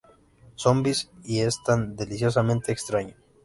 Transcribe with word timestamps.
Zombies, 0.55 1.11
y 1.23 1.41
es 1.41 1.61
tan 1.61 1.95
deliciosamente 1.95 2.71
extraño. 2.71 3.13